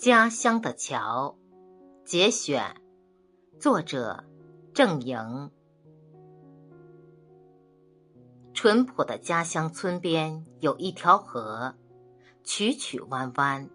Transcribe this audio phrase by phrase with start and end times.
[0.00, 1.36] 家乡的桥，
[2.06, 2.74] 节选，
[3.58, 4.24] 作者
[4.72, 5.50] 郑莹。
[8.54, 11.74] 淳朴的家乡村边有一条河，
[12.42, 13.68] 曲曲弯弯，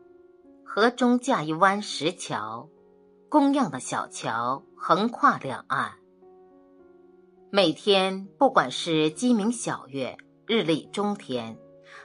[0.64, 2.72] 河中架一弯石桥，
[3.30, 5.92] 工样的小桥横跨两岸。
[7.52, 10.18] 每天，不管是鸡鸣晓月、
[10.48, 11.60] 日丽中天，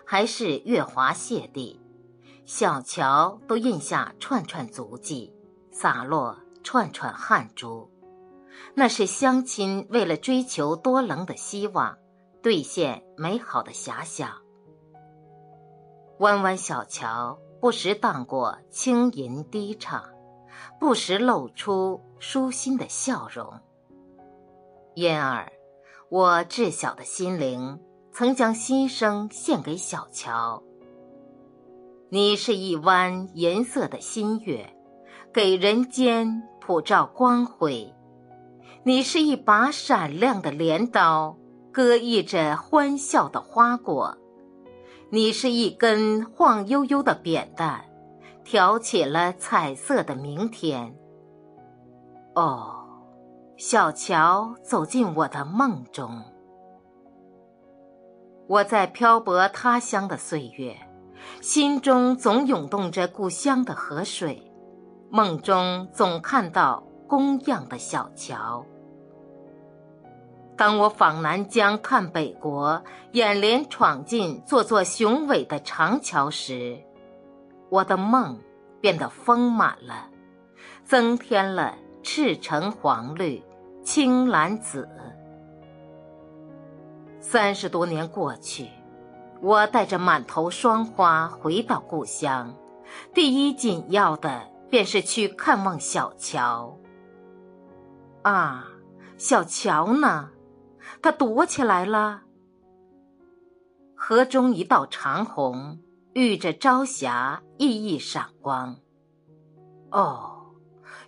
[0.05, 1.81] 还是月华泻地，
[2.47, 5.35] 小桥都印下串串足迹，
[5.71, 7.91] 洒落串串汗珠。
[8.75, 11.97] 那是乡亲为了追求多棱的希望。
[12.43, 14.31] 兑现美好的遐想。
[16.21, 20.03] 弯弯小桥不时荡过轻吟低唱，
[20.79, 23.61] 不时露出舒心的笑容。
[24.95, 25.53] 因而，
[26.09, 27.79] 我稚小的心灵
[28.11, 30.63] 曾将心声献给小桥。
[32.13, 34.75] 你是一弯银色的新月，
[35.33, 37.95] 给人间普照光辉；
[38.83, 41.37] 你是一把闪亮的镰刀。
[41.73, 44.19] 割溢着欢笑的花果，
[45.11, 47.85] 你是一根晃悠悠的扁担，
[48.43, 50.93] 挑起了彩色的明天。
[52.35, 52.75] 哦，
[53.57, 56.25] 小桥走进我的梦中。
[58.49, 60.77] 我在漂泊他乡的岁月，
[61.41, 64.53] 心中总涌动着故乡的河水，
[65.09, 68.67] 梦中总看到工样的小桥。
[70.55, 76.79] 当我访南疆看北国，眼帘闯进座座雄伟的长桥时，
[77.71, 78.39] 我的梦
[78.83, 80.11] 变得丰满了，
[80.85, 83.43] 增添了赤橙黄绿
[83.83, 84.87] 青蓝紫。
[87.19, 88.69] 三十多年过去，
[89.43, 92.55] 我带着满头霜花回到故乡，
[93.15, 96.79] 第一紧要的便是去看望小桥。
[98.23, 98.69] 啊，
[99.17, 100.29] 小桥呢？
[101.01, 102.23] 他躲起来了。
[103.97, 105.79] 河中一道长虹，
[106.13, 108.77] 遇着朝霞，熠熠闪光。
[109.91, 110.53] 哦，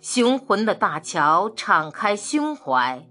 [0.01, 3.07] 雄浑的大桥敞开胸怀，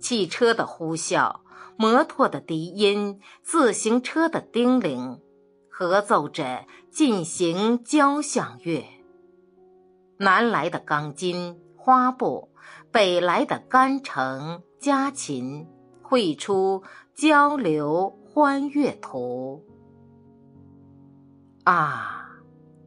[0.00, 1.36] 汽车的呼啸，
[1.76, 5.20] 摩托的笛音，自行车的叮铃，
[5.68, 8.84] 合奏着进行交响乐。
[10.18, 12.50] 南来的钢筋花布，
[12.90, 15.68] 北来的干城家禽。
[16.04, 16.82] 绘出
[17.14, 19.64] 交流欢悦图。
[21.64, 22.28] 啊，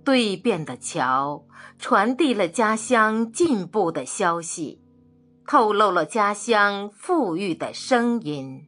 [0.03, 1.43] 对变的桥
[1.79, 4.79] 传递了家乡进步的消息，
[5.47, 8.67] 透露了家乡富裕的声音。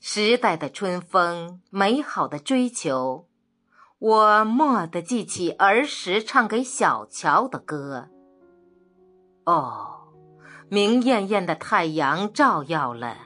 [0.00, 3.26] 时代的春风，美好的追求，
[3.98, 8.08] 我蓦地记起儿时唱给小桥的歌。
[9.44, 9.90] 哦。
[10.70, 13.18] 明艳艳的太阳照耀了，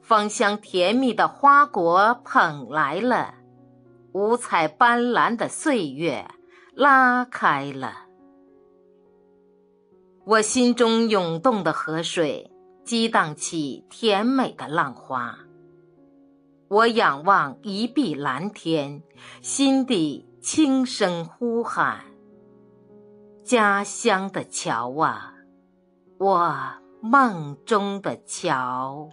[0.00, 3.34] 芳香甜蜜的花果捧来了，
[4.12, 6.30] 五彩斑斓的岁月
[6.74, 8.05] 拉开了。
[10.28, 12.50] 我心中涌动的河水
[12.84, 15.38] 激荡起甜美的浪花。
[16.66, 19.04] 我仰望一碧蓝天，
[19.40, 22.06] 心底轻声呼喊：
[23.44, 25.32] 家乡的桥啊！
[26.18, 26.56] 我
[27.00, 29.08] 梦中的桥。